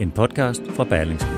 [0.00, 1.30] en podcast fra Berlingske.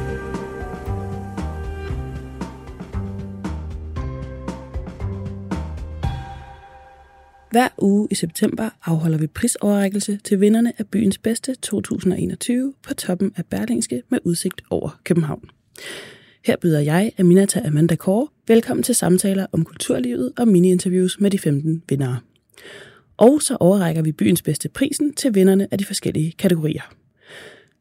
[7.50, 13.32] Hver uge i september afholder vi prisoverrækkelse til vinderne af Byens Bedste 2021 på toppen
[13.36, 15.50] af Berlingske med udsigt over København.
[16.44, 21.38] Her byder jeg, Aminata Amanda Kåre, velkommen til samtaler om kulturlivet og mini-interviews med de
[21.38, 22.18] 15 vindere.
[23.16, 26.94] Og så overrækker vi byens bedste prisen til vinderne af de forskellige kategorier.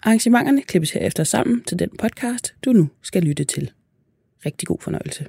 [0.03, 3.71] Arrangementerne klippes herefter sammen til den podcast, du nu skal lytte til.
[4.45, 5.25] Rigtig god fornøjelse.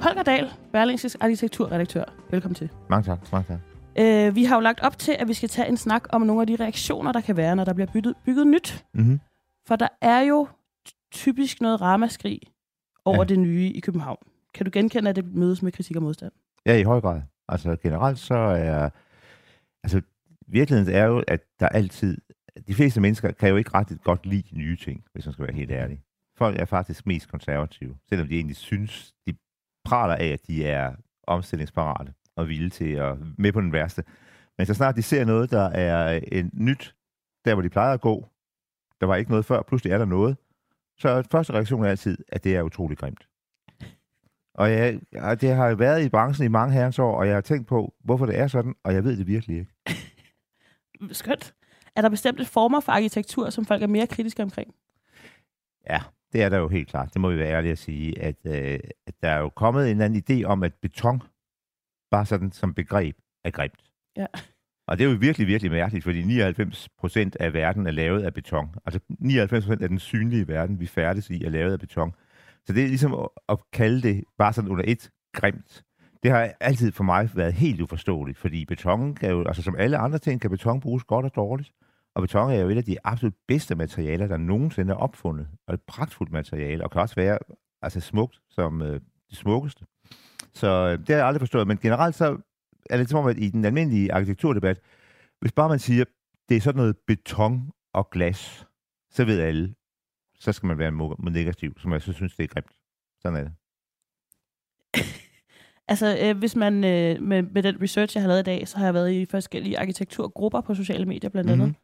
[0.00, 2.04] Holger Dahl, Berlingses arkitekturredaktør.
[2.30, 2.68] Velkommen til.
[2.90, 3.32] Mange tak.
[3.32, 3.58] Mange tak.
[3.98, 6.40] Øh, vi har jo lagt op til, at vi skal tage en snak om nogle
[6.40, 8.84] af de reaktioner, der kan være, når der bliver bygget, bygget nyt.
[8.94, 9.20] Mm-hmm.
[9.66, 10.46] For der er jo
[11.14, 12.40] typisk noget ramaskrig
[13.04, 13.24] over Ja.
[13.24, 14.18] det nye i København.
[14.54, 16.32] Kan du genkende, at det mødes med kritik og modstand?
[16.66, 17.22] Ja, i høj grad.
[17.48, 18.90] Altså generelt så er...
[19.84, 20.00] Altså
[20.46, 22.18] virkeligheden er jo, at der altid...
[22.68, 25.54] De fleste mennesker kan jo ikke ret godt lide nye ting, hvis man skal være
[25.54, 26.02] helt ærlig.
[26.36, 29.34] Folk er faktisk mest konservative, selvom de egentlig synes, de
[29.84, 30.92] praler af, at de er
[31.26, 34.04] omstillingsparate og villige til at med på den værste.
[34.58, 36.94] Men så snart de ser noget, der er en nyt,
[37.44, 38.28] der hvor de plejer at gå,
[39.00, 40.36] der var ikke noget før, pludselig er der noget,
[40.98, 43.28] så første reaktion er altid, at det er utrolig grimt.
[44.54, 47.34] Og jeg, og det har jo været i branchen i mange herrens år, og jeg
[47.34, 49.74] har tænkt på, hvorfor det er sådan, og jeg ved det virkelig ikke.
[51.20, 51.54] Skønt.
[51.96, 54.74] Er der bestemte former for arkitektur, som folk er mere kritiske omkring?
[55.90, 56.02] Ja,
[56.32, 57.12] det er der jo helt klart.
[57.12, 59.90] Det må vi være ærlige at sige, at, øh, at der er jo kommet en
[59.90, 61.22] eller anden idé om, at beton,
[62.10, 63.90] bare sådan som begreb, er grimt.
[64.16, 64.26] Ja.
[64.86, 68.34] Og det er jo virkelig, virkelig mærkeligt, fordi 99 procent af verden er lavet af
[68.34, 68.68] beton.
[68.84, 72.14] Altså 99 procent af den synlige verden, vi færdes i, er lavet af beton.
[72.66, 75.82] Så det er ligesom at, at kalde det bare sådan under et grimt.
[76.22, 79.98] Det har altid for mig været helt uforståeligt, fordi beton kan jo, altså som alle
[79.98, 81.72] andre ting, kan beton bruges godt og dårligt.
[82.14, 85.48] Og beton er jo et af de absolut bedste materialer, der nogensinde er opfundet.
[85.68, 87.38] Og et pragtfuldt materiale, og kan også være
[87.82, 89.84] altså smukt som øh, det smukkeste.
[90.54, 91.66] Så øh, det har jeg aldrig forstået.
[91.66, 92.38] Men generelt så
[92.90, 94.80] er det som om, at i den almindelige arkitekturdebat,
[95.40, 96.04] hvis bare man siger,
[96.48, 98.66] det er sådan noget beton og glas,
[99.10, 99.74] så ved alle,
[100.38, 102.72] så skal man være mo- negativ, som jeg så synes, det er grimt.
[103.22, 103.54] Sådan er det.
[105.88, 108.78] Altså, øh, hvis man øh, med, med den research, jeg har lavet i dag, så
[108.78, 111.66] har jeg været i forskellige arkitekturgrupper på sociale medier blandt andet.
[111.66, 111.76] Mhm.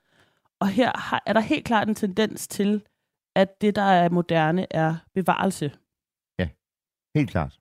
[0.60, 2.82] Og her har, er der helt klart en tendens til,
[3.36, 5.72] at det, der er moderne, er bevarelse.
[7.14, 7.59] Helt klart.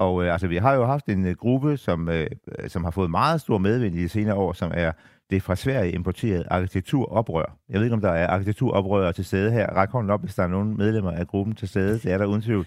[0.00, 2.26] Og øh, altså, vi har jo haft en øh, gruppe, som, øh,
[2.68, 4.92] som har fået meget stor medvind i de senere år, som er
[5.30, 7.56] det fra Sverige importerede arkitekturoprør.
[7.68, 9.66] Jeg ved ikke, om der er arkitekturoprørere til stede her.
[9.66, 11.98] Ræk hånden op, hvis der er nogen medlemmer af gruppen til stede.
[11.98, 12.66] Det er der uden tvivl.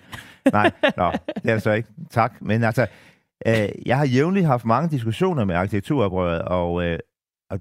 [0.52, 1.90] Nej, nå, det er der så ikke.
[2.10, 2.42] Tak.
[2.42, 2.88] Men altså,
[3.48, 7.00] øh, jeg har jævnligt haft mange diskussioner med arkitekturoprøret, og, øh,
[7.50, 7.60] og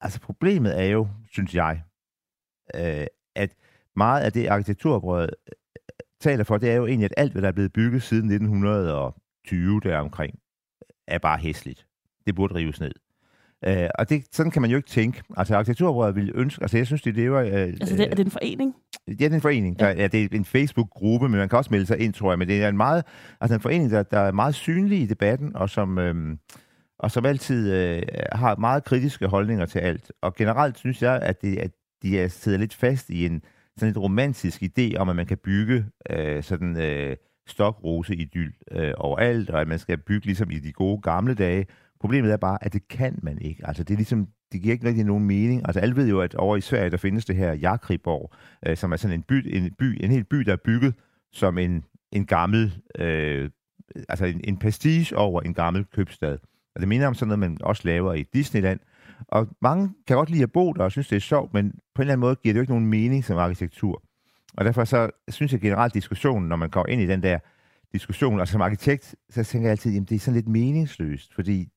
[0.00, 1.82] altså, problemet er jo, synes jeg,
[2.74, 3.06] øh,
[3.36, 3.50] at
[3.96, 5.30] meget af det arkitekturoprøret
[6.20, 9.80] taler for, det er jo egentlig, at alt, hvad der er blevet bygget siden 1920
[9.80, 10.38] deromkring,
[11.08, 11.86] er bare hæsligt.
[12.26, 12.92] Det burde rives ned.
[13.66, 15.22] Øh, og det, sådan kan man jo ikke tænke.
[15.36, 17.40] Altså arkitekturoprøret ville ønske, altså jeg synes, det lever...
[17.40, 18.74] Øh, Altså, det, er det en forening?
[19.08, 19.78] Ja, det er en forening.
[19.78, 22.38] Der, ja, det er en Facebook-gruppe, men man kan også melde sig ind, tror jeg.
[22.38, 23.04] Men det er en meget,
[23.40, 26.38] altså en forening, der, der er meget synlig i debatten, og som, øhm,
[26.98, 30.12] og som altid øh, har meget kritiske holdninger til alt.
[30.22, 31.70] Og generelt synes jeg, at, det, at
[32.02, 33.42] de er sidder lidt fast i en
[33.78, 39.50] sådan et romantisk idé om, at man kan bygge øh, sådan øh, stokrose-idyl øh, overalt,
[39.50, 41.66] og at man skal bygge ligesom i de gode gamle dage.
[42.00, 43.66] Problemet er bare, at det kan man ikke.
[43.66, 45.62] Altså det er ligesom, det giver ikke rigtig nogen mening.
[45.64, 48.32] Altså alle ved jo, at over i Sverige, der findes det her Jakriborg,
[48.66, 50.94] øh, som er sådan en by, en by, en hel by, der er bygget
[51.32, 53.50] som en, en gammel, øh,
[54.08, 56.38] altså en, en pastiche over en gammel købstad.
[56.74, 58.80] Og det minder om sådan noget, man også laver i Disneyland.
[59.28, 62.02] Og mange kan godt lide at bo der og synes, det er sjovt, men på
[62.02, 64.02] en eller anden måde giver det jo ikke nogen mening som arkitektur.
[64.56, 67.38] Og derfor så synes jeg generelt diskussionen, når man kommer ind i den der
[67.92, 71.68] diskussion, altså som arkitekt, så tænker jeg altid, at det er sådan lidt meningsløst, fordi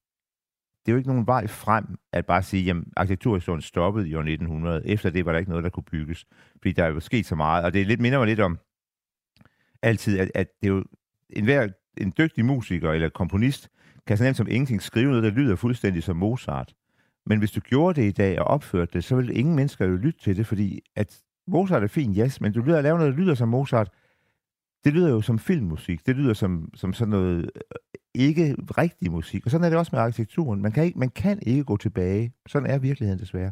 [0.85, 4.19] det er jo ikke nogen vej frem at bare sige, at arkitekturhistorien stoppede i år
[4.19, 4.87] 1900.
[4.87, 6.25] Efter det var der ikke noget, der kunne bygges,
[6.61, 7.65] fordi der er jo sket så meget.
[7.65, 8.59] Og det er lidt minder mig lidt om,
[9.81, 10.83] altid, at, at det er jo
[11.29, 11.67] en, hver,
[11.97, 13.69] en dygtig musiker eller komponist
[14.07, 16.73] kan så nemt som ingenting skrive noget, der lyder fuldstændig som Mozart.
[17.25, 19.95] Men hvis du gjorde det i dag og opførte det, så ville ingen mennesker jo
[19.95, 23.13] lytte til det, fordi at Mozart er fin, yes, men du lyder at lave noget,
[23.13, 23.89] der lyder som Mozart,
[24.83, 26.05] det lyder jo som filmmusik.
[26.05, 27.61] Det lyder som, som sådan noget øh,
[28.15, 29.45] ikke rigtig musik.
[29.45, 30.61] Og sådan er det også med arkitekturen.
[30.61, 32.33] Man kan ikke, man kan ikke gå tilbage.
[32.47, 33.51] Sådan er virkeligheden desværre.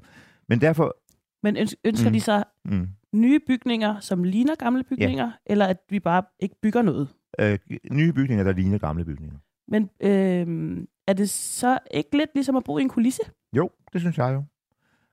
[0.50, 0.98] Men derfor...
[1.44, 2.88] Men ønsker mm, de så mm.
[3.14, 5.32] nye bygninger, som ligner gamle bygninger, ja.
[5.46, 7.08] eller at vi bare ikke bygger noget?
[7.40, 7.60] Øh,
[7.92, 9.38] nye bygninger, der ligner gamle bygninger.
[9.68, 10.78] Men øh,
[11.08, 13.22] er det så ikke lidt ligesom at bo i en kulisse?
[13.54, 14.44] Jo, det synes jeg jo.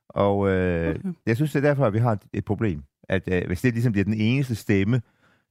[0.09, 1.13] Og øh, okay.
[1.25, 2.83] jeg synes, det er derfor, at vi har et, problem.
[3.09, 5.01] At øh, hvis det ligesom bliver den eneste stemme,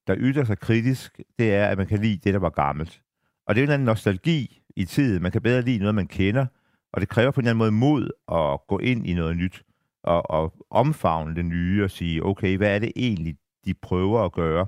[0.06, 3.02] der ytrer sig kritisk, det er, at man kan lide det, der var gammelt.
[3.46, 5.22] Og det er en anden nostalgi i tiden.
[5.22, 6.46] Man kan bedre lide noget, man kender,
[6.92, 9.62] og det kræver på en eller anden måde mod at gå ind i noget nyt,
[10.02, 14.32] og, og omfavne det nye og sige, okay, hvad er det egentlig, de prøver at
[14.32, 14.66] gøre?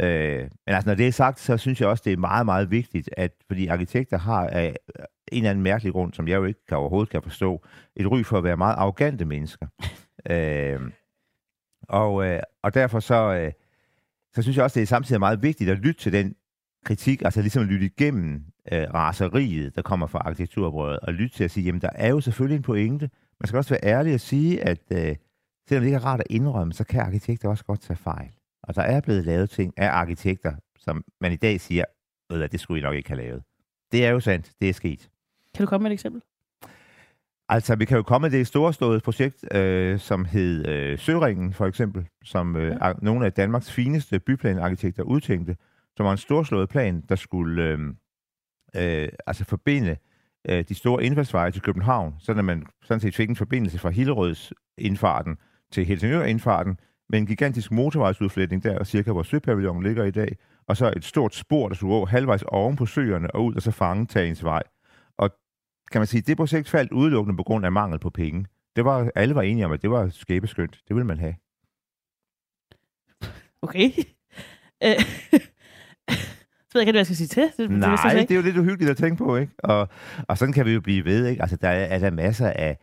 [0.00, 2.70] Øh, men altså, når det er sagt, så synes jeg også, det er meget, meget
[2.70, 4.76] vigtigt, at fordi arkitekter har af
[5.32, 7.64] en eller anden mærkelig grund, som jeg jo ikke kan, overhovedet kan forstå,
[7.96, 9.66] et ry for at være meget arrogante mennesker.
[10.30, 10.80] øh,
[11.82, 13.52] og, øh, og derfor så, øh,
[14.34, 16.34] så synes jeg også, det er samtidig meget vigtigt at lytte til den
[16.84, 21.44] kritik, altså ligesom at lytte igennem øh, raseriet, der kommer fra arkitekturbrødet, og lytte til
[21.44, 23.10] at sige, jamen der er jo selvfølgelig en pointe.
[23.40, 25.16] Man skal også være ærlig og sige, at øh,
[25.68, 28.30] selvom det ikke er rart at indrømme, så kan arkitekter også godt tage fejl.
[28.68, 31.84] Og der er blevet lavet ting af arkitekter, som man i dag siger,
[32.30, 33.42] at det skulle I nok ikke have lavet.
[33.92, 35.10] Det er jo sandt, det er sket.
[35.54, 36.22] Kan du komme med et eksempel?
[37.48, 41.66] Altså, vi kan jo komme med det storslåede projekt, øh, som hed øh, Søringen, for
[41.66, 42.92] eksempel, som øh, ja.
[43.02, 45.56] nogle af Danmarks fineste byplanarkitekter udtænkte,
[45.96, 47.78] som var en storslået plan, der skulle øh,
[48.76, 49.96] øh, altså forbinde
[50.48, 53.90] øh, de store indfaldsveje til København, så at man sådan set fik en forbindelse fra
[53.90, 55.36] Hillerøds indfarten
[55.72, 56.78] til Helsingør indfarten,
[57.08, 61.34] med en gigantisk motorvejsudflætning der, cirka hvor Søpavillon ligger i dag, og så et stort
[61.34, 64.62] spor, der skulle gå halvvejs oven på søerne og ud og så fange Tagens vej.
[65.18, 65.30] Og
[65.92, 68.46] kan man sige, det projekt faldt udelukkende på grund af mangel på penge.
[68.76, 70.80] Det var, alle var enige om, at det var skæbeskyndt.
[70.88, 71.34] Det ville man have.
[73.62, 73.90] Okay.
[74.84, 75.00] Øh,
[76.68, 77.52] så ved jeg ikke, hvad jeg skal sige til.
[77.56, 79.52] Det, Nej, det, det er jo lidt uhyggeligt at tænke på, ikke?
[79.58, 79.88] Og,
[80.28, 81.42] og sådan kan vi jo blive ved, ikke?
[81.42, 82.78] Altså, der er, er der masser af,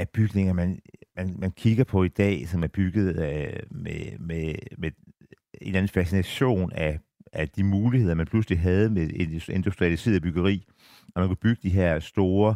[0.00, 0.80] af bygninger, man,
[1.16, 4.90] man, man kigger på i dag, som er bygget af, med, med, med
[5.54, 6.98] en eller anden fascination af,
[7.32, 9.10] af de muligheder, man pludselig havde med
[9.48, 10.66] industrialiseret byggeri.
[11.14, 12.54] Og man kunne bygge de her store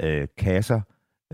[0.00, 0.80] øh, kasser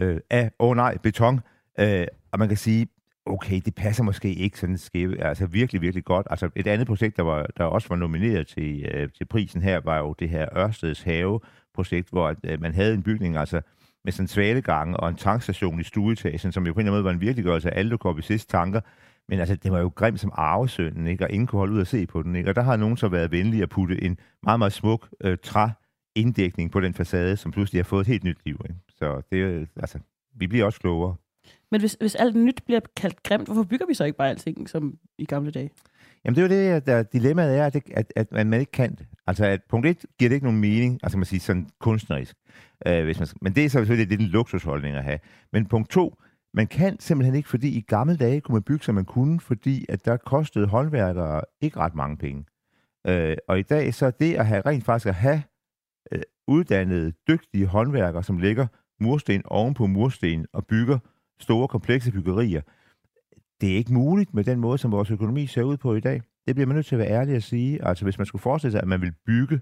[0.01, 1.41] øh, af, åh oh nej, beton.
[1.81, 2.89] Øh, og man kan sige,
[3.27, 6.27] okay, det passer måske ikke sådan skæve, altså virkelig, virkelig godt.
[6.31, 9.81] Altså et andet projekt, der, var, der også var nomineret til, øh, til prisen her,
[9.85, 13.61] var jo det her Ørsteds Have-projekt, hvor øh, man havde en bygning, altså
[14.05, 17.11] med svalegang og en tankstation i stueetagen, som jo på en eller anden måde var
[17.11, 18.81] en virkeliggørelse af alle sidste tanker.
[19.29, 21.25] Men altså, det var jo grimt som arvesønnen, ikke?
[21.25, 22.37] og ingen kunne holde ud at se på den.
[22.37, 22.50] Ikke?
[22.50, 25.69] Og der har nogen så været venlige at putte en meget, meget smuk øh, træ
[26.14, 28.61] inddækning på den facade, som pludselig har fået et helt nyt liv.
[28.64, 28.81] Ikke?
[28.88, 29.99] Så det, altså,
[30.35, 31.14] vi bliver også klogere.
[31.70, 34.69] Men hvis, hvis alt nyt bliver kaldt grimt, hvorfor bygger vi så ikke bare alting
[34.69, 35.70] som i gamle dage?
[36.25, 39.06] Jamen det er jo det, der dilemmaet er, at, at, at, man ikke kan det.
[39.26, 42.37] Altså at punkt 1 giver det ikke nogen mening, altså man siger sådan kunstnerisk.
[42.87, 45.19] Øh, hvis man, men det er så selvfølgelig lidt en luksusholdning at have.
[45.53, 46.17] Men punkt 2,
[46.55, 49.87] man kan simpelthen ikke, fordi i gamle dage kunne man bygge, som man kunne, fordi
[49.88, 52.44] at der kostede håndværkere ikke ret mange penge.
[53.06, 55.43] Øh, og i dag så er det at have rent faktisk at have
[56.12, 58.66] øh, uddannede, dygtige håndværkere, som lægger
[59.00, 60.99] mursten oven på mursten og bygger
[61.40, 62.61] store, komplekse byggerier,
[63.61, 66.23] det er ikke muligt med den måde, som vores økonomi ser ud på i dag.
[66.47, 67.87] Det bliver man nødt til at være ærlig at sige.
[67.87, 69.61] Altså hvis man skulle forestille sig, at man vil bygge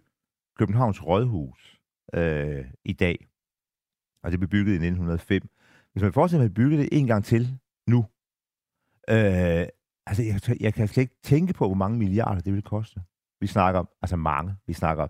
[0.58, 1.77] Københavns Rådhus
[2.14, 3.28] øh, i dag,
[4.22, 5.42] og det blev bygget i 1905.
[5.92, 7.98] Hvis man forestiller sig, at man bygge det en gang til nu,
[9.10, 9.66] øh,
[10.06, 13.00] altså jeg, jeg kan slet ikke tænke på, hvor mange milliarder det ville koste.
[13.40, 14.56] Vi snakker altså mange.
[14.66, 15.06] Vi snakker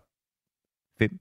[0.99, 1.21] fem.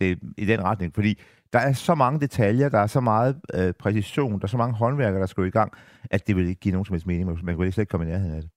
[0.00, 1.20] Det er i den retning, fordi
[1.52, 4.76] der er så mange detaljer, der er så meget øh, præcision, der er så mange
[4.76, 5.72] håndværkere, der skal i gang,
[6.10, 7.44] at det vil ikke give nogen som helst mening.
[7.44, 8.50] Man kunne slet ikke komme i nærheden af det.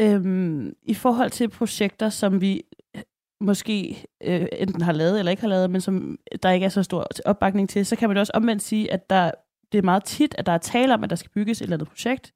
[0.00, 2.62] Øhm, I forhold til projekter, som vi
[3.40, 6.82] måske øh, enten har lavet eller ikke har lavet, men som der ikke er så
[6.82, 9.30] stor opbakning til, så kan man også omvendt sige, at der,
[9.72, 11.76] det er meget tit, at der er tale om, at der skal bygges et eller
[11.76, 12.32] andet projekt.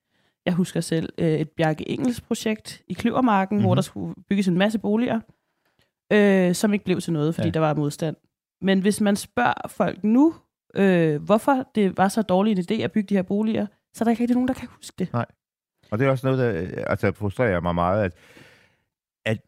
[0.47, 3.67] Jeg husker selv øh, et Bjarke Engels projekt i Kløvermarken, mm-hmm.
[3.67, 3.77] hvor mhm.
[3.77, 5.21] der skulle bygges en masse boliger
[6.13, 7.53] øh, som ikke blev til noget, fordi ja.
[7.53, 8.17] der var modstand.
[8.61, 10.35] Men hvis man spørger folk nu,
[10.75, 14.05] øh, hvorfor det var så dårlig en idé at bygge de her boliger, så er
[14.05, 15.13] der ikke rigtig nogen, der kan huske det.
[15.13, 15.27] Nej.
[15.91, 18.15] Og det er også noget, der altså, frustrerer mig meget, at,
[19.25, 19.39] at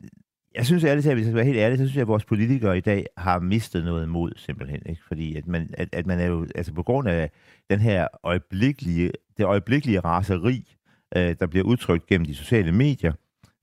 [0.55, 2.25] jeg synes ærligt at hvis jeg skal være helt ærlig, så synes jeg, at vores
[2.25, 4.81] politikere i dag har mistet noget mod, simpelthen.
[4.87, 5.03] Ikke?
[5.09, 7.31] Fordi at man, at, at man er jo, altså på grund af
[7.71, 10.77] den her øjeblikkelige, det øjeblikkelige raseri,
[11.17, 13.13] øh, der bliver udtrykt gennem de sociale medier,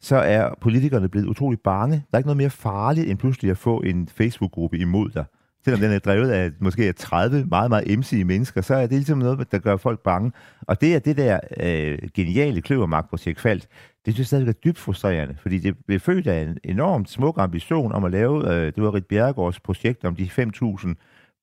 [0.02, 1.96] så er politikerne blevet utrolig bange.
[1.96, 5.26] Der er ikke noget mere farligt end pludselig at få en Facebook-gruppe imod dig.
[5.64, 9.18] Selvom den er drevet af måske 30 meget, meget emsige mennesker, så er det ligesom
[9.18, 10.32] noget, der gør folk bange.
[10.62, 13.68] Og det er det der øh, geniale kløvermagtprojekt Falt,
[14.05, 17.36] det synes jeg stadigvæk er dybt frustrerende, fordi det blev født af en enormt smuk
[17.38, 20.93] ambition om at lave, øh, det var Rit Bjerregårds projekt om de 5.000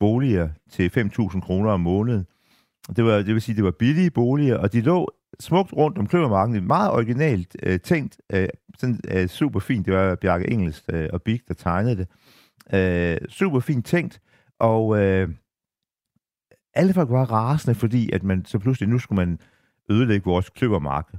[0.01, 2.27] boliger til 5.000 kroner om måneden.
[2.97, 5.09] Det, var, det vil sige, det var billige boliger, og de lå
[5.41, 6.67] smukt rundt om kløvermarken.
[6.67, 8.21] Meget originalt øh, tænkt.
[8.33, 8.49] Øh,
[8.79, 9.87] sådan øh, super fint.
[9.87, 12.09] Det var Bjarke Engels øh, og Big, der tegnede det.
[12.75, 14.21] Øh, super fint tænkt.
[14.59, 15.29] Og øh,
[16.75, 19.39] alle folk var rasende, fordi at man så pludselig, nu skulle man
[19.91, 21.15] ødelægge vores kløvermark.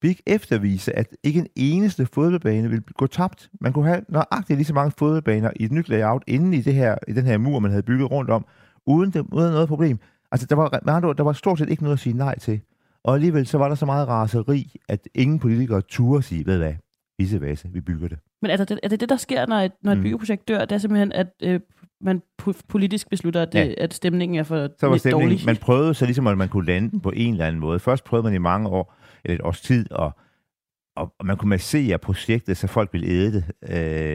[0.00, 3.50] Big eftervise, at ikke en eneste fodboldbane ville gå tabt.
[3.60, 6.74] Man kunne have nøjagtigt lige så mange fodboldbaner i et nyt layout inde i, det
[6.74, 8.46] her, i den her mur, man havde bygget rundt om,
[8.86, 9.98] uden, det, uden noget problem.
[10.32, 12.38] Altså, der var, med andre ord, der var stort set ikke noget at sige nej
[12.38, 12.60] til.
[13.04, 16.74] Og alligevel så var der så meget raseri, at ingen politikere turde sige, ved hvad,
[17.18, 18.18] vise vase, vi bygger det.
[18.42, 20.04] Men er det er det, det, der sker, når et, når et mm.
[20.04, 20.60] byggeprojekt dør?
[20.60, 21.60] Det er simpelthen, at øh,
[22.00, 22.22] man
[22.68, 23.74] politisk beslutter, at, det, ja.
[23.78, 25.46] at stemningen er for så var stemningen, dårlig?
[25.46, 27.78] Man prøvede så ligesom, at man kunne lande på en eller anden måde.
[27.78, 28.94] Først prøvede man i mange år,
[29.26, 30.12] eller et års tid, og,
[30.96, 33.44] og, og man kunne massere projektet, så folk ville æde det.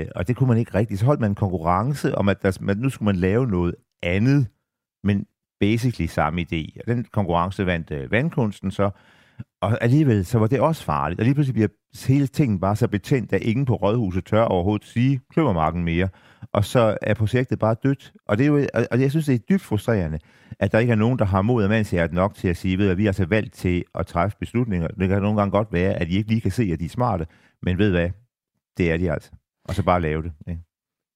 [0.01, 0.99] Øh, og det kunne man ikke rigtigt.
[0.99, 4.47] Så holdt man en konkurrence om, at, der, man, nu skulle man lave noget andet,
[5.03, 5.25] men
[5.59, 6.79] basically samme idé.
[6.79, 8.89] Og den konkurrence vandt øh, vandkunsten så,
[9.61, 11.19] og alligevel så var det også farligt.
[11.19, 14.87] Og lige pludselig bliver hele tingen bare så betændt, at ingen på Rådhuset tør overhovedet
[14.87, 16.09] sige kløvermarken mere.
[16.53, 18.13] Og så er projektet bare dødt.
[18.27, 20.19] Og, det er jo, og jeg synes, det er dybt frustrerende,
[20.59, 22.89] at der ikke er nogen, der har mod af mandshjertet nok til at sige, ved
[22.89, 24.87] at vi er altså valgt til at træffe beslutninger.
[24.87, 26.89] Det kan nogle gange godt være, at de ikke lige kan se, at de er
[26.89, 27.27] smarte,
[27.61, 28.09] men ved hvad?
[28.77, 29.31] Det er de altså.
[29.65, 30.31] Og så bare lave det.
[30.47, 30.61] Ikke?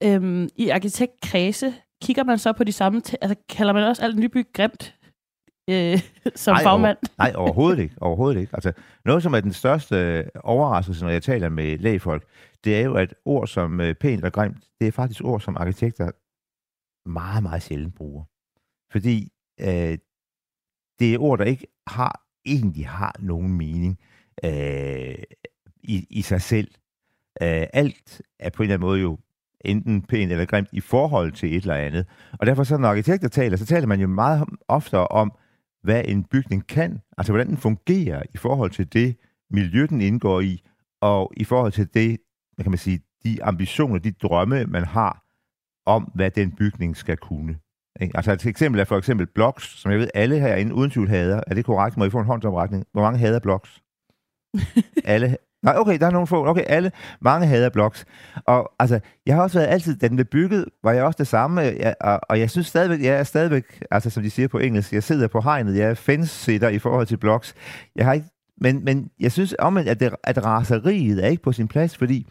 [0.04, 3.02] Øhm, I arkitektkredse kigger man så på de samme...
[3.22, 4.96] altså kalder man også alt nybyg grimt
[5.70, 6.00] øh,
[6.36, 6.98] som nej, fagmand?
[6.98, 7.96] Over, nej, overhovedet ikke.
[8.02, 8.56] Overhovedet ikke.
[8.56, 8.74] Altså,
[9.06, 12.28] noget, som er den største overraskelse, når jeg taler med lægefolk,
[12.64, 15.58] det er jo, at ord som øh, pænt og grimt, det er faktisk ord, som
[15.58, 16.12] arkitekter
[17.10, 18.24] meget, meget sjældent bruger.
[18.92, 19.98] Fordi øh,
[21.00, 24.00] det er ord, der ikke har egentlig har nogen mening
[24.44, 25.16] øh,
[25.84, 26.68] i, i sig selv.
[27.42, 29.18] Øh, alt er på en eller anden måde jo
[29.66, 32.06] enten pænt eller grimt i forhold til et eller andet.
[32.40, 35.38] Og derfor så, når arkitekter taler, så taler man jo meget oftere om,
[35.86, 39.16] hvad en bygning kan, altså hvordan den fungerer i forhold til det
[39.50, 40.64] miljø, den indgår i,
[41.02, 42.18] og i forhold til det,
[42.56, 45.24] hvad kan man sige, de ambitioner, de drømme, man har
[45.86, 47.58] om, hvad den bygning skal kunne.
[48.00, 51.42] Altså et eksempel er for eksempel blocks, som jeg ved, alle herinde uden tvivl hader.
[51.48, 51.98] Er det korrekt?
[51.98, 52.86] Må I få en håndsomretning?
[52.92, 53.82] Hvor mange hader blocks?
[55.04, 56.48] alle, Nej, okay, der er nogle få.
[56.48, 56.92] Okay, alle,
[57.22, 58.06] mange hader blogs.
[58.46, 61.28] Og altså, jeg har også været altid, da den blev bygget, var jeg også det
[61.28, 64.48] samme, øh, jeg, og, og jeg synes stadigvæk, jeg er stadigvæk, altså som de siger
[64.48, 67.56] på engelsk, jeg sidder på hegnet, jeg er fence i forhold til blogs.
[67.96, 68.28] Jeg har ikke,
[68.62, 72.28] men, men jeg synes om, at, det, at raseriet er ikke på sin plads, fordi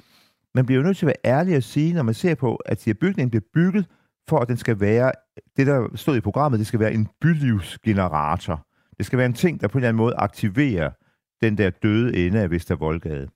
[0.54, 2.80] man bliver jo nødt til at være ærlig og sige, når man ser på, at
[2.80, 3.86] siger, bygningen bliver bygget,
[4.28, 5.12] for at den skal være,
[5.56, 8.66] det der stod i programmet, det skal være en bylivsgenerator.
[8.98, 10.90] Det skal være en ting, der på en eller anden måde aktiverer
[11.44, 13.28] den der døde ende af Vestervoldgade.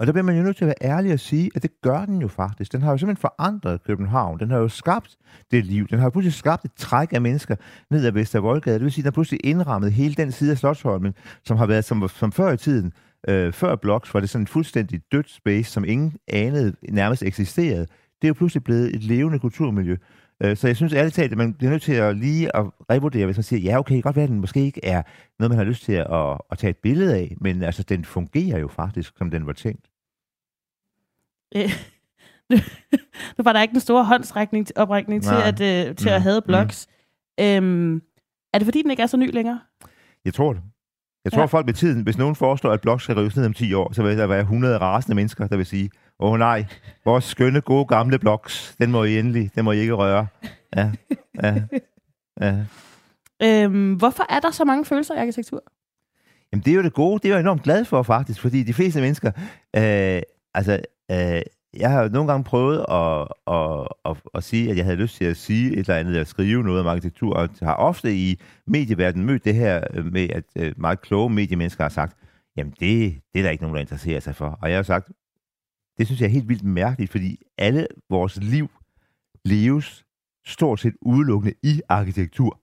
[0.00, 2.04] Og der bliver man jo nødt til at være ærlig og sige, at det gør
[2.04, 2.72] den jo faktisk.
[2.72, 4.40] Den har jo simpelthen forandret København.
[4.40, 5.16] Den har jo skabt
[5.50, 5.86] det liv.
[5.88, 7.56] Den har jo pludselig skabt et træk af mennesker
[7.90, 8.74] ned ad Vestervoldgade.
[8.74, 11.66] Det vil sige, at den har pludselig indrammet hele den side af Slottsholmen, som har
[11.66, 12.92] været som, som før i tiden.
[13.28, 17.86] Øh, før Blocks var det sådan en fuldstændig dødt space, som ingen anede nærmest eksisterede.
[18.22, 19.96] Det er jo pludselig blevet et levende kulturmiljø.
[20.40, 23.26] Øh, så jeg synes ærligt talt, at man bliver nødt til at lige at revurdere,
[23.26, 25.02] hvis man siger, ja, okay, godt være, at den måske ikke er
[25.38, 28.58] noget, man har lyst til at, at, tage et billede af, men altså, den fungerer
[28.58, 29.90] jo faktisk, som den var tænkt.
[31.56, 31.70] Øh,
[33.38, 36.14] nu var der ikke en stor håndsrækning til, oprækning til, at, uh, til mm.
[36.14, 36.88] at have blogs.
[37.38, 37.44] Mm.
[37.44, 38.02] Øhm,
[38.52, 39.60] er det fordi, den ikke er så ny længere?
[40.24, 40.62] Jeg tror det.
[41.24, 41.46] Jeg tror, ja.
[41.46, 44.02] folk med tiden, hvis nogen foreslår, at blogs skal rives ned om 10 år, så
[44.02, 46.64] vil der være 100 rasende mennesker, der vil sige, åh oh, nej,
[47.04, 50.26] vores skønne, gode, gamle blogs, den må I endelig, den må I ikke røre.
[50.76, 50.90] Ja,
[51.42, 51.54] ja,
[52.40, 52.64] ja.
[53.42, 55.62] Øhm, hvorfor er der så mange følelser i arkitektur?
[56.52, 57.18] Jamen, det er jo det gode.
[57.22, 59.32] Det er jeg enormt glad for, faktisk, fordi de fleste mennesker,
[59.76, 60.22] øh,
[60.54, 61.42] altså, øh,
[61.74, 65.24] jeg har nogle gange prøvet at, at, at, at sige, at jeg havde lyst til
[65.24, 69.26] at sige et eller andet, at skrive noget om arkitektur, og har ofte i medieverdenen
[69.26, 72.16] mødt det her øh, med, at øh, meget kloge mediemennesker har sagt,
[72.56, 74.58] jamen det, det er der ikke nogen, der interesserer sig for.
[74.62, 75.08] Og jeg har sagt,
[75.98, 78.70] det synes jeg er helt vildt mærkeligt, fordi alle vores liv
[79.44, 80.04] leves
[80.46, 82.60] stort set udelukkende i arkitektur.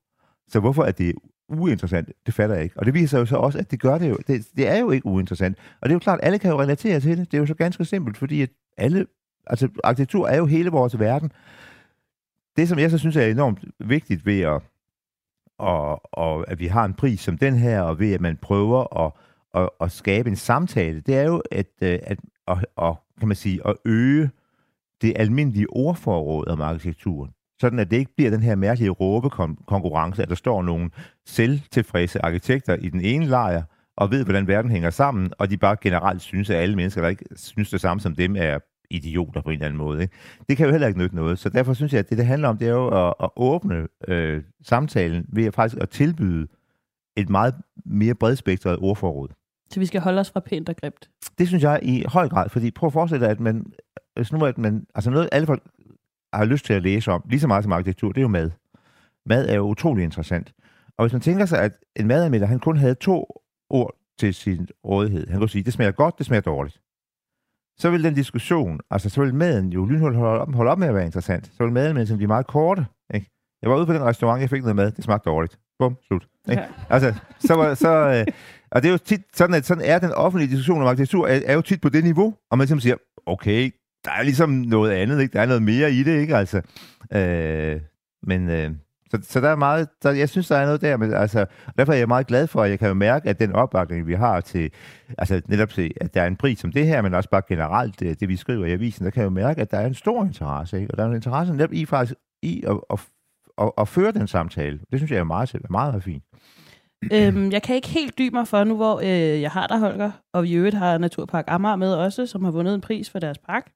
[0.47, 1.15] Så hvorfor er det
[1.49, 2.09] uinteressant?
[2.25, 2.79] Det fatter jeg ikke.
[2.79, 4.17] Og det viser jo så også, at det gør det jo.
[4.27, 5.57] Det, det er jo ikke uinteressant.
[5.81, 7.31] Og det er jo klart, alle kan jo relatere til det.
[7.31, 9.05] Det er jo så ganske simpelt, fordi at alle,
[9.47, 11.31] altså arkitektur er jo hele vores verden.
[12.57, 14.61] Det, som jeg så synes er enormt vigtigt ved at,
[15.57, 19.05] og, og at vi har en pris som den her, og ved at man prøver
[19.05, 19.11] at,
[19.53, 23.35] at, at skabe en samtale, det er jo at, øh, at, at, at, kan man
[23.35, 24.29] sige, at øge
[25.01, 27.31] det almindelige ordforråd om arkitekturen.
[27.59, 30.89] Sådan at det ikke bliver den her mærkelige råbekonkurrence, at der står nogle
[31.25, 33.63] selvtilfredse arkitekter i den ene lejr,
[33.97, 37.09] og ved, hvordan verden hænger sammen, og de bare generelt synes, at alle mennesker, der
[37.09, 40.01] ikke synes det samme som dem, er idioter på en eller anden måde.
[40.01, 40.15] Ikke?
[40.49, 41.39] Det kan jo heller ikke nytte noget.
[41.39, 43.87] Så derfor synes jeg, at det, det handler om, det er jo at, at åbne
[44.07, 46.47] øh, samtalen ved at faktisk at tilbyde
[47.17, 49.29] et meget mere bredspektret ordforråd.
[49.69, 51.09] Så vi skal holde os fra pænt og grimt?
[51.37, 53.65] Det synes jeg i høj grad, fordi prøv at forestille dig, at man,
[54.15, 55.63] hvis nu, at man, altså noget, alle folk
[56.33, 58.51] har lyst til at læse om, lige så meget som arkitektur, det er jo mad.
[59.25, 60.53] Mad er jo utrolig interessant.
[60.97, 64.67] Og hvis man tænker sig, at en madanmelder, han kun havde to ord til sin
[64.85, 65.27] rådighed.
[65.27, 66.81] Han kunne sige, det smager godt, det smager dårligt.
[67.79, 70.87] Så vil den diskussion, altså så vil maden jo lynhuldt holde op, holde op med
[70.87, 71.45] at være interessant.
[71.57, 72.85] Så vil maden med blive meget korte.
[73.13, 73.31] Ikke?
[73.61, 75.59] Jeg var ude på den restaurant, jeg fik noget mad, det smagte dårligt.
[75.79, 76.27] Bum, slut.
[76.49, 76.61] Ikke?
[76.61, 76.67] Ja.
[76.89, 78.25] Altså, så, var, så, øh,
[78.71, 81.41] og det er jo tit sådan, at sådan er den offentlige diskussion om arkitektur, er,
[81.45, 82.95] er jo tit på det niveau, og man ligesom siger,
[83.25, 83.71] okay,
[84.05, 85.33] der er ligesom noget andet, ikke?
[85.33, 86.35] der er noget mere i det, ikke?
[86.35, 86.61] Altså,
[87.13, 87.81] øh,
[88.23, 88.71] men, øh,
[89.11, 91.45] så, så der er meget, så jeg synes, der er noget der, men altså,
[91.77, 94.13] derfor er jeg meget glad for, at jeg kan jo mærke, at den opbakning, vi
[94.13, 94.71] har til,
[95.17, 97.99] altså netop til, at der er en pris som det her, men også bare generelt
[97.99, 99.93] det, det vi skriver i avisen, der kan jeg jo mærke, at der er en
[99.93, 100.91] stor interesse, ikke?
[100.91, 102.99] og der er en interesse netop i faktisk i at, at,
[103.57, 104.79] at, at føre den samtale.
[104.91, 106.23] Det synes jeg er meget, meget, meget fint.
[107.13, 110.11] øhm, jeg kan ikke helt dybe mig for nu, hvor øh, jeg har der, Holger,
[110.33, 113.19] og vi i øvrigt har Naturpark Amager med også, som har vundet en pris for
[113.19, 113.71] deres park.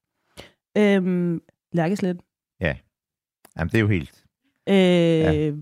[0.78, 1.40] Øhm,
[1.72, 2.20] Lærkeslet.
[2.60, 2.76] Ja,
[3.58, 4.21] Jamen, det er jo helt
[4.68, 5.52] Øh, ja.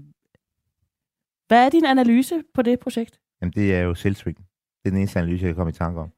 [1.48, 3.20] Hvad er din analyse på det projekt?
[3.40, 4.36] Jamen, det er jo selvsving.
[4.36, 4.44] Det
[4.84, 6.12] er den eneste analyse, jeg kan komme i tanke om.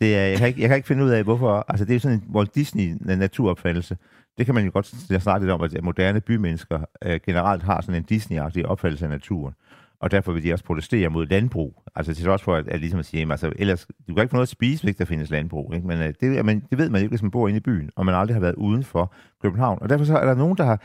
[0.00, 1.64] Det er, jeg, kan ikke, jeg kan ikke finde ud af, hvorfor...
[1.68, 3.96] Altså, det er jo sådan en Walt Disney-naturopfattelse.
[4.38, 4.86] Det kan man jo godt
[5.22, 9.54] snakke lidt om, at moderne bymennesker øh, generelt har sådan en Disney-agtig opfattelse af naturen.
[10.00, 11.82] Og derfor vil de også protestere mod landbrug.
[11.94, 14.36] Altså til trods for, at, at ligesom at sige, altså, ellers, du kan ikke få
[14.36, 15.74] noget at spise, hvis der findes landbrug.
[15.74, 15.86] Ikke?
[15.86, 18.06] Men øh, det, man, det ved man ikke, hvis man bor inde i byen, og
[18.06, 19.78] man aldrig har været uden for København.
[19.82, 20.82] Og derfor så er der nogen, der har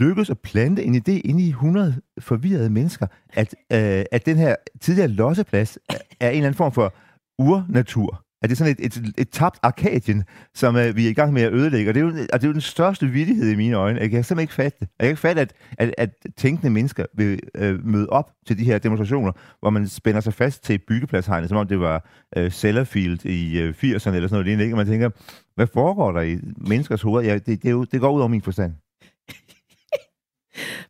[0.00, 4.56] lykkedes at plante en idé ind i 100 forvirrede mennesker, at, øh, at den her
[4.80, 5.78] tidligere losseplads
[6.20, 6.94] er en eller anden form for
[7.38, 8.24] urnatur.
[8.42, 11.32] At det er sådan et, et, et tabt Arkadien, som øh, vi er i gang
[11.32, 11.90] med at ødelægge.
[11.90, 14.00] Og det er jo, og det er jo den største vittighed i mine øjne.
[14.00, 14.88] Jeg kan simpelthen ikke fatte det.
[14.98, 18.64] Jeg kan ikke fatte, at, at, at tænkende mennesker vil øh, møde op til de
[18.64, 23.24] her demonstrationer, hvor man spænder sig fast til byggepladshegnet, som om det var øh, Sellerfield
[23.24, 24.72] i øh, 80'erne eller sådan noget lignende.
[24.72, 25.10] Og man tænker,
[25.54, 27.28] hvad foregår der i menneskers hoveder?
[27.28, 28.72] Ja, det, det, er jo, det går ud over min forstand.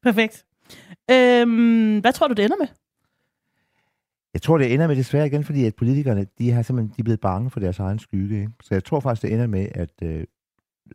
[0.04, 0.44] Perfekt.
[1.10, 2.66] Øhm, hvad tror du, det ender med?
[4.34, 7.04] Jeg tror, det ender med desværre igen, fordi at politikerne, de har simpelthen de er
[7.04, 8.40] blevet bange for deres egen skygge.
[8.40, 8.52] Ikke?
[8.62, 10.24] Så jeg tror faktisk, det ender med, at øh,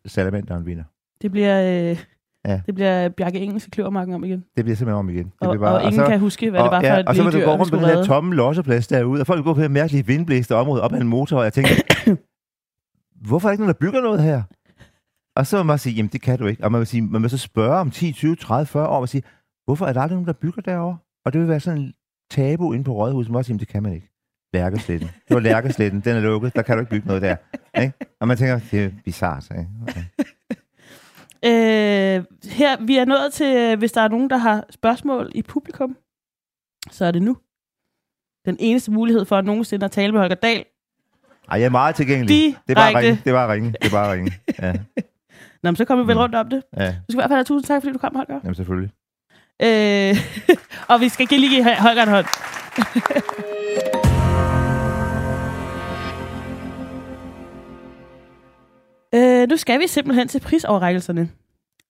[0.05, 0.83] salamanderen vinder.
[1.21, 1.89] Det bliver...
[1.91, 2.03] Øh...
[2.47, 2.61] Ja.
[2.65, 4.45] Det bliver Bjarke Engels i kløvermarken om igen.
[4.55, 5.25] Det bliver simpelthen om igen.
[5.25, 6.87] Det og, bliver bare, og ingen og så, kan huske, hvad og, det var for
[6.87, 9.27] ja, et Og så vil du gå rundt på den her tomme losseplads derude, og
[9.27, 11.71] folk går på det mærkelige vindblæste område op ad en motor, og jeg tænker,
[13.27, 14.43] hvorfor er der ikke nogen, der bygger noget her?
[15.39, 16.63] Og så vil man sige, jamen det kan du ikke.
[16.63, 19.09] Og man vil, sige, man vil så spørge om 10, 20, 30, 40 år, og
[19.09, 19.23] sige,
[19.65, 20.97] hvorfor er der aldrig nogen, der bygger derovre?
[21.25, 21.93] Og det vil være sådan en
[22.31, 24.09] tabu inde på Rådhuset, man også sige, det kan man ikke.
[24.53, 25.09] Lærkesletten.
[25.27, 27.35] Det var Lærkesletten, den er lukket, der kan du ikke bygge noget der.
[27.81, 27.93] Ikke?
[28.19, 29.49] Og man tænker, det er bizarrt.
[29.51, 29.67] Ikke?
[29.81, 30.03] Okay.
[31.45, 35.97] Øh, her, vi er nået til, hvis der er nogen, der har spørgsmål i publikum,
[36.91, 37.37] så er det nu.
[38.45, 40.65] Den eneste mulighed for at nogensinde at tale med Holger Dahl.
[41.51, 42.29] Ej, jeg er meget tilgængelig.
[42.29, 42.61] Direkte.
[42.67, 43.21] Det er bare ringe.
[43.23, 43.71] Det er bare ringe.
[43.71, 44.31] Det er bare ringe.
[44.61, 44.73] Ja.
[45.63, 46.21] Nå, men så kommer vi vel mm.
[46.21, 46.63] rundt om det.
[46.77, 46.87] Ja.
[46.87, 48.39] Du skal i hvert fald have tusind tak, fordi du kom, Holger.
[48.43, 48.91] Jamen, selvfølgelig.
[49.61, 50.15] Øh,
[50.91, 52.25] og vi skal lige give Holger en hånd.
[59.15, 61.29] øh, nu skal vi simpelthen til prisoverrækkelserne.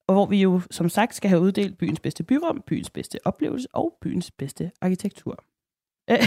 [0.07, 3.67] Og hvor vi jo, som sagt, skal have uddelt byens bedste byrum, byens bedste oplevelse
[3.73, 5.43] og byens bedste arkitektur.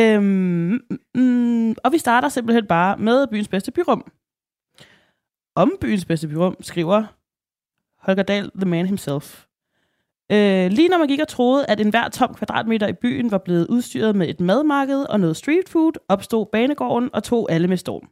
[0.00, 0.80] øhm,
[1.14, 4.12] mm, og vi starter simpelthen bare med byens bedste byrum
[5.54, 7.04] om byens bedste byrum, skriver
[7.98, 9.44] Holger Dahl, the man himself.
[10.32, 13.66] Øh, lige når man gik og troede, at enhver tom kvadratmeter i byen var blevet
[13.66, 18.08] udstyret med et madmarked og noget street food, opstod banegården og tog alle med storm.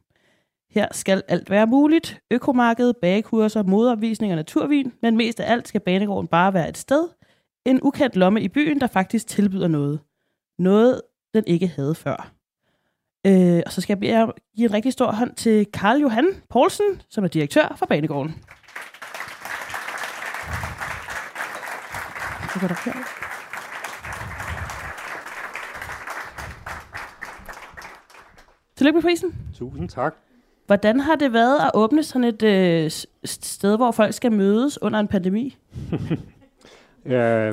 [0.69, 2.21] Her skal alt være muligt.
[2.31, 7.07] Økomarked, bagekurser, modeopvisning og naturvin, men mest af alt skal banegården bare være et sted.
[7.65, 9.99] En ukendt lomme i byen, der faktisk tilbyder noget.
[10.59, 11.01] Noget,
[11.33, 12.33] den ikke havde før.
[13.25, 17.23] Øh, og så skal jeg give en rigtig stor hånd til Karl Johan Poulsen, som
[17.23, 18.35] er direktør for Banegården.
[22.53, 22.93] Så går der her.
[28.75, 29.35] Tillykke med prisen.
[29.53, 30.15] Tusind tak.
[30.65, 32.91] Hvordan har det været at åbne sådan et øh,
[33.25, 35.57] sted, hvor folk skal mødes under en pandemi?
[37.05, 37.51] ja,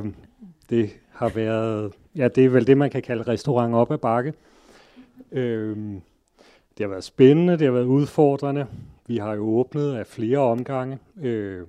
[0.71, 4.35] det har været, ja, det er vel det, man kan kalde restaurant op ad bakke.
[5.33, 6.01] Øhm,
[6.79, 8.67] det har været spændende, det har været udfordrende.
[9.07, 10.99] Vi har jo åbnet af flere omgange.
[11.23, 11.67] Øh,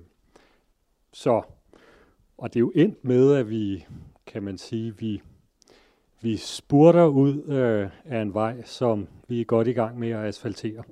[1.12, 1.42] så,
[2.38, 3.86] og det er jo endt med, at vi,
[4.26, 5.22] kan man sige, vi,
[6.20, 10.24] vi spurter ud øh, af en vej, som vi er godt i gang med at
[10.24, 10.82] asfaltere.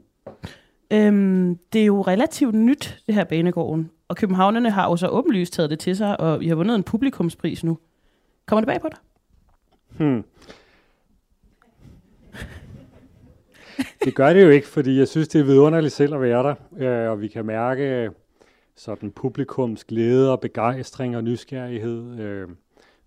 [0.91, 3.91] Øhm, det er jo relativt nyt, det her banegården.
[4.09, 6.83] Og københavnerne har jo så åbenlyst taget det til sig, og vi har vundet en
[6.83, 7.79] publikumspris nu.
[8.47, 8.99] Kommer det bag på dig?
[9.99, 10.25] Hmm.
[14.05, 16.55] Det gør det jo ikke, fordi jeg synes, det er vidunderligt selv at være der,
[17.05, 18.11] øh, og vi kan mærke øh,
[18.75, 22.21] sådan publikums glæde og begejstring og nysgerrighed.
[22.21, 22.49] Øh,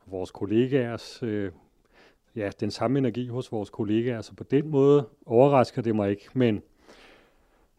[0.05, 1.51] vores kollegaers, øh,
[2.35, 6.29] ja, den samme energi hos vores kollegaer, så på den måde overrasker det mig ikke,
[6.33, 6.61] men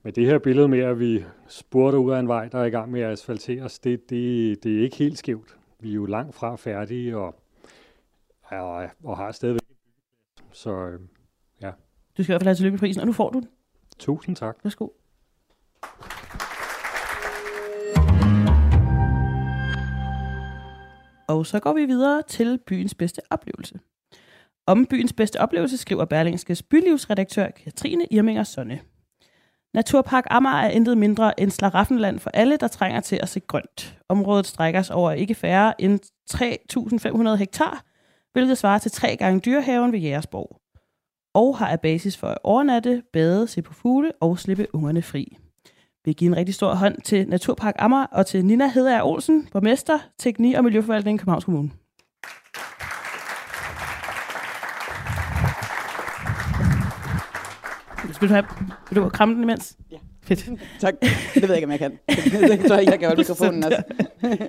[0.02, 2.70] med det her billede med, at vi spurgte ud af en vej, der er i
[2.70, 5.56] gang med at asfalteres, det, det, det er ikke helt skævt.
[5.80, 7.34] Vi er jo langt fra færdige og,
[8.42, 9.60] og, og har stadigvæk
[10.52, 11.00] så øh.
[12.18, 13.48] Du skal i hvert fald have tillykke med prisen, og nu får du den.
[13.98, 14.56] Tusind tak.
[14.64, 14.88] Værsgo.
[21.28, 23.78] Og så går vi videre til byens bedste oplevelse.
[24.66, 28.80] Om byens bedste oplevelse skriver Berlingskes bylivsredaktør Katrine Irminger Sonne.
[29.74, 33.98] Naturpark Amager er intet mindre end slaraffenland for alle, der trænger til at se grønt.
[34.08, 36.00] Området strækker sig over ikke færre end
[37.30, 37.84] 3.500 hektar,
[38.32, 40.63] hvilket svarer til tre gange dyrehaven ved Jægersborg.
[41.34, 45.36] Og har af basis for at overnatte, bade, se på fugle og slippe ungerne fri.
[46.04, 49.98] Vi giver en rigtig stor hånd til Naturpark Amager og til Nina Hedager Olsen, borgmester,
[50.18, 51.70] teknik- og miljøforvaltning i Københavns Kommune.
[58.20, 58.44] Vil du, have,
[58.90, 59.76] vil du kramme den imens?
[59.90, 59.96] Ja.
[60.22, 60.48] Fedt.
[60.80, 60.94] Tak.
[61.34, 61.92] Det ved jeg ikke, om jeg kan.
[62.50, 63.82] Det tror jeg, jeg kan holde mikrofonen også.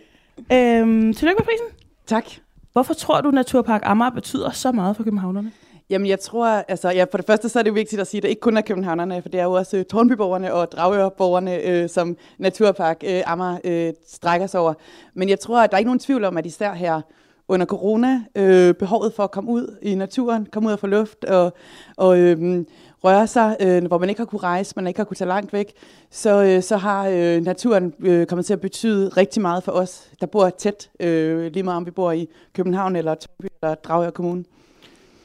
[0.53, 1.65] Øhm, tillykke med prisen.
[2.05, 2.25] Tak.
[2.73, 5.51] Hvorfor tror du, Naturpark Amager betyder så meget for københavnerne?
[5.89, 8.23] Jamen, jeg tror, altså, ja, for det første så er det vigtigt at sige, at
[8.23, 11.89] det ikke kun er københavnerne, for det er jo også øh, Tornbyborgerne og Dragørborgerne, øh,
[11.89, 14.73] som Naturpark øh, Amager øh, strækker sig over.
[15.13, 17.01] Men jeg tror, at der er ikke nogen tvivl om, at især her
[17.47, 21.25] under corona, øh, behovet for at komme ud i naturen, komme ud og få luft
[21.25, 21.53] og,
[21.97, 22.65] og øh,
[23.03, 25.53] røre sig, øh, hvor man ikke har kunne rejse, man ikke har kunne tage langt
[25.53, 25.73] væk,
[26.11, 30.11] så, øh, så har øh, naturen øh, kommet til at betyde rigtig meget for os,
[30.21, 34.09] der bor tæt, øh, lige meget om vi bor i København eller Torby eller Dragør
[34.09, 34.43] Kommune.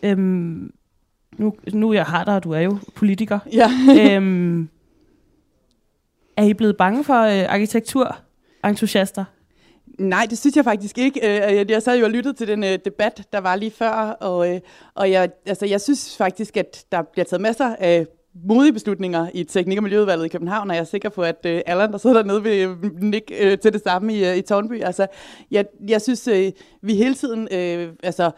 [0.02, 0.72] Øhm,
[1.38, 3.38] nu, nu jeg har dig, og du er jo politiker.
[3.52, 3.70] Ja.
[4.16, 4.68] øhm,
[6.36, 9.24] er I blevet bange for øh, arkitekturentusiaster?
[9.98, 11.20] Nej, det synes jeg faktisk ikke.
[11.28, 13.90] Øh, Jeg, jeg sad jo og lyttede til den øh, debat, der var lige før,
[14.20, 14.60] og, øh,
[14.94, 18.06] og jeg, altså, jeg synes faktisk, at der bliver taget masser af
[18.46, 21.60] modige beslutninger i teknik- og miljøudvalget i København, og jeg er sikker på, at øh,
[21.66, 24.82] Allan, der sidder dernede, vil øh, nikke øh, til det samme i, øh, i Tornby.
[24.82, 25.06] Altså,
[25.50, 28.30] jeg, jeg synes, øh, vi hele tiden øh, altså,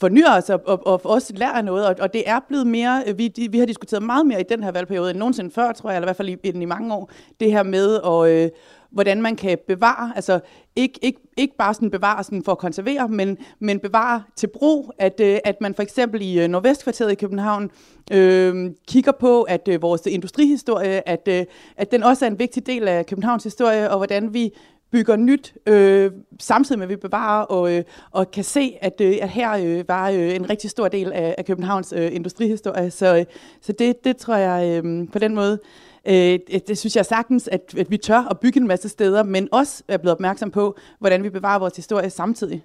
[0.00, 3.18] fornyer os og, og, og også lærer noget, og, og det er blevet mere, øh,
[3.18, 5.96] vi, vi har diskuteret meget mere i den her valgperiode end nogensinde før, tror jeg,
[5.96, 8.50] eller i hvert fald i, i, i mange år, det her med, og, øh,
[8.90, 10.40] hvordan man kan bevare, altså
[10.76, 14.92] ikke, ikke, ikke bare sådan bevare sådan for at konservere, men, men bevare til brug,
[14.98, 17.70] at, øh, at man for eksempel i øh, Nordvestkvarteret i København
[18.12, 21.44] øh, kigger på, at øh, vores industrihistorie, at, øh,
[21.76, 24.52] at den også er en vigtig del af Københavns historie, og hvordan vi
[24.90, 29.16] bygger nyt, øh, samtidig med at vi bevarer og, øh, og kan se, at, øh,
[29.22, 32.90] at her øh, var øh, en rigtig stor del af, af Københavns øh, industrihistorie.
[32.90, 33.24] Så, øh,
[33.60, 35.58] så det, det tror jeg øh, på den måde,
[36.04, 39.48] øh, det synes jeg sagtens, at, at vi tør at bygge en masse steder, men
[39.52, 42.64] også er blevet opmærksom på, hvordan vi bevarer vores historie samtidig.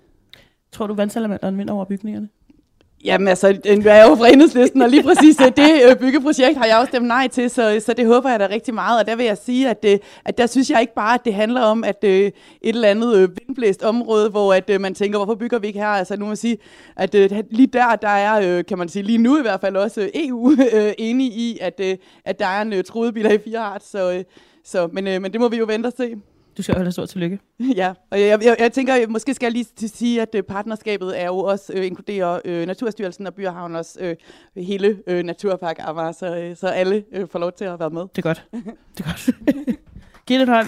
[0.71, 2.29] Tror du, vandsalamanderen vinder over bygningerne?
[3.03, 6.65] Jamen altså, jeg er jo fra enhedslisten, og lige præcis øh, det øh, byggeprojekt har
[6.65, 8.99] jeg også stemt nej til, så, så det håber jeg da rigtig meget.
[8.99, 11.33] Og der vil jeg sige, at, det, at der synes jeg ikke bare, at det
[11.33, 15.67] handler om, at et eller andet vindblæst område, hvor at, man tænker, hvorfor bygger vi
[15.67, 15.87] ikke her?
[15.87, 16.57] Altså nu må sige,
[16.95, 17.15] at
[17.51, 20.55] lige der, der er, kan man sige, lige nu i hvert fald også EU
[20.97, 21.81] enige i, at,
[22.25, 24.23] at der er en truet i fire art, så,
[24.65, 26.15] så, men, men det må vi jo vente og se.
[26.57, 27.39] Du skal jo have stort tillykke.
[27.75, 31.25] Ja, og jeg, jeg, jeg tænker, måske skal jeg lige sige, at øh, partnerskabet er
[31.25, 34.15] jo også øh, inkluderer øh, Naturstyrelsen og Byhavn også øh,
[34.63, 38.01] hele øh, Naturpark Amager, så, øh, så alle øh, får lov til at være med.
[38.01, 38.45] Det er godt.
[38.97, 39.29] Det er godt.
[40.27, 40.67] Giv det en hånd.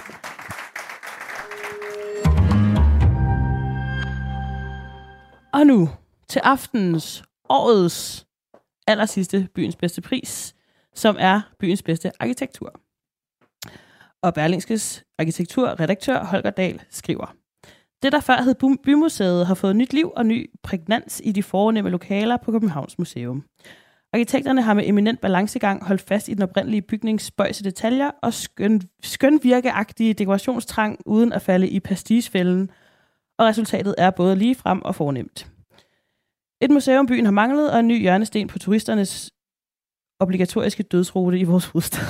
[5.53, 5.89] Og nu
[6.29, 8.25] til aftens, årets
[8.87, 10.55] aller sidste byens bedste pris,
[10.95, 12.79] som er byens bedste arkitektur.
[14.25, 17.35] Og Berlingskes arkitekturredaktør Holger Dahl skriver,
[18.03, 21.89] det, der før hed Bymuseet, har fået nyt liv og ny prægnans i de fornemme
[21.89, 23.43] lokaler på Københavns Museum.
[24.13, 28.81] Arkitekterne har med eminent balancegang holdt fast i den oprindelige bygnings spøjse detaljer og skøn,
[29.03, 32.69] skønvirkeagtige dekorationstrang uden at falde i pastisfælden,
[33.37, 35.51] og resultatet er både lige frem og fornemt.
[36.61, 39.31] Et museum byen har manglet, og en ny hjørnesten på turisternes
[40.19, 42.05] obligatoriske dødsrute i vores hovedstad.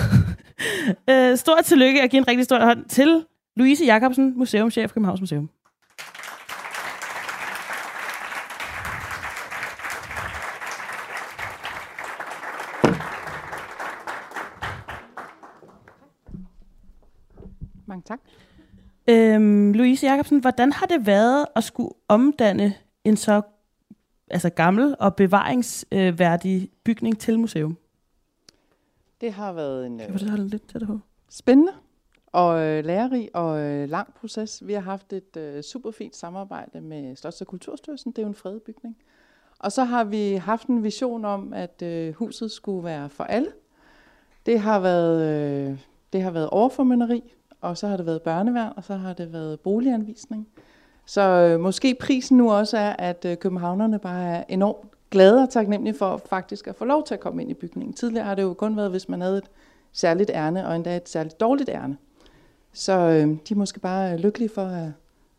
[1.10, 5.50] øh, stort tillykke og giv en rigtig stor hånd til Louise Jacobsen, museumschef Københavns Museum.
[17.88, 18.20] Mange tak.
[19.10, 23.42] Øhm, Louise Jacobsen, hvordan har det været at skulle omdanne en så
[24.32, 27.78] altså gammel og bevaringsværdig bygning til museum?
[29.22, 31.00] Det har været en du holde lidt det på?
[31.30, 31.72] spændende
[32.36, 34.68] og øh, lærerig og øh, lang proces.
[34.68, 38.12] Vi har haft et øh, super fint samarbejde med Slots- og Kulturstyrelsen.
[38.12, 38.98] Det er jo en fredet bygning.
[39.60, 43.52] Og så har vi haft en vision om, at øh, huset skulle være for alle.
[44.46, 45.80] Det har været, øh,
[46.14, 49.60] det har været overformynderi, og så har det været børneværn, og så har det været
[49.60, 50.48] boliganvisning.
[51.06, 55.50] Så øh, måske prisen nu også er, at øh, københavnerne bare er enormt glade og
[55.50, 57.94] taknemmelige for faktisk at få lov til at komme ind i bygningen.
[57.94, 59.50] Tidligere har det jo kun været, hvis man havde et
[59.94, 61.98] særligt ærne, og endda et særligt dårligt ærne.
[62.74, 64.92] Så øh, de er måske bare lykkelige for, at,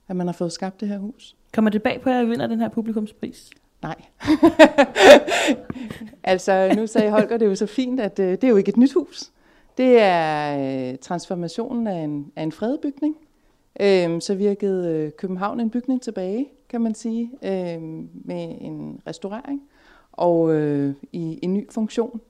[0.08, 1.36] at man har fået skabt det her hus.
[1.54, 3.50] Kommer det bag på, at jeg vinder den her publikumspris?
[3.82, 3.94] Nej.
[6.32, 8.76] altså, nu sagde Holger det jo så fint, at øh, det er jo ikke et
[8.76, 9.30] nyt hus.
[9.78, 10.58] Det er
[10.90, 13.16] øh, transformationen af en, af en fredet bygning.
[13.80, 17.82] Øh, så vi har givet øh, København en bygning tilbage, kan man sige, øh,
[18.24, 19.62] med en restaurering
[20.12, 22.20] og øh, i en ny funktion.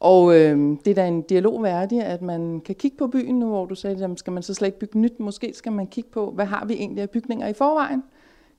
[0.00, 3.48] Og øh, det er da en dialog værdig, at man kan kigge på byen nu,
[3.48, 5.20] hvor du sagde, jamen, skal man så slet ikke bygge nyt?
[5.20, 8.02] Måske skal man kigge på, hvad har vi egentlig af bygninger i forvejen?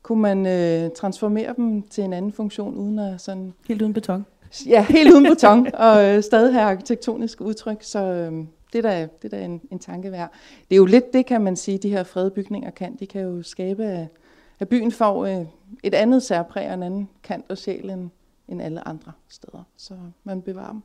[0.03, 3.53] Kunne man øh, transformere dem til en anden funktion, uden at sådan...
[3.67, 4.25] Helt uden beton.
[4.67, 8.31] Ja, helt uden beton, og øh, stadig have arkitektonisk udtryk, så øh,
[8.73, 10.31] det er da, det er da en, en tanke værd.
[10.69, 12.95] Det er jo lidt det, kan man sige, de her fredede bygninger kan.
[12.95, 14.07] De kan jo skabe,
[14.63, 15.45] at, byen får øh,
[15.83, 18.09] et andet særpræg og en anden kant og sjæl end,
[18.47, 19.63] end alle andre steder.
[19.77, 20.81] Så man bevarer dem.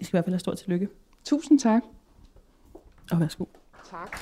[0.00, 0.88] I skal i hvert fald have stort tillykke.
[1.24, 1.82] Tusind tak.
[3.12, 3.44] Og værsgo.
[3.90, 4.18] Tak.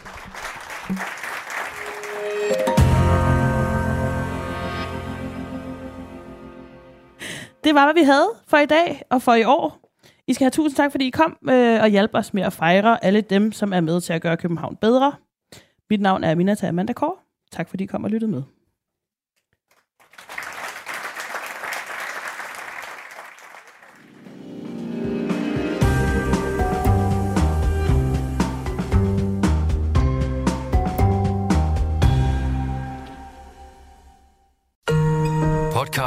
[7.65, 9.81] Det var, hvad vi havde for i dag og for i år.
[10.27, 13.05] I skal have tusind tak, fordi I kom øh, og hjalp os med at fejre
[13.05, 15.13] alle dem, som er med til at gøre København bedre.
[15.91, 17.23] Mit navn er Aminata Amanda Kår.
[17.53, 18.43] Tak fordi I kom og lyttede med.